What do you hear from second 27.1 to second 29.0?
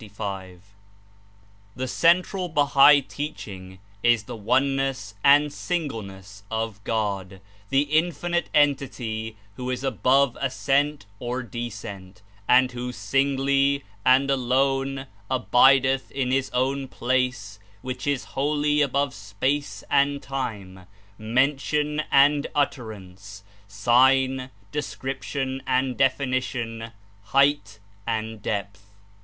height and depth.